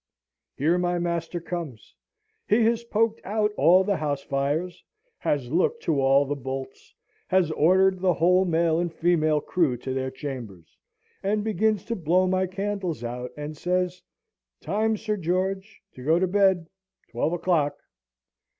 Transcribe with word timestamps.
Here 0.55 0.79
my 0.79 0.97
master 0.97 1.39
comes; 1.39 1.93
he 2.49 2.63
has 2.63 2.83
poked 2.85 3.21
out 3.23 3.51
all 3.55 3.83
the 3.83 3.97
house 3.97 4.23
fires, 4.23 4.83
has 5.19 5.51
looked 5.51 5.83
to 5.83 6.01
all 6.01 6.25
the 6.25 6.35
bolts, 6.35 6.95
has 7.27 7.51
ordered 7.51 7.99
the 7.99 8.15
whole 8.15 8.43
male 8.43 8.79
and 8.79 8.91
female 8.91 9.39
crew 9.41 9.77
to 9.77 9.93
their 9.93 10.09
chambers; 10.09 10.75
and 11.21 11.43
begins 11.43 11.85
to 11.85 11.95
blow 11.95 12.25
my 12.25 12.47
candles 12.47 13.03
out, 13.03 13.29
and 13.37 13.55
says, 13.55 14.01
"Time, 14.59 14.97
Sir 14.97 15.17
George, 15.17 15.83
to 15.93 16.03
go 16.03 16.17
to 16.17 16.25
bed! 16.27 16.65
Twelve 17.11 17.33
o'clock!" 17.33 17.77